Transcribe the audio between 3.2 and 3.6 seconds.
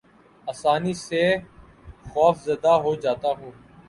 ہوں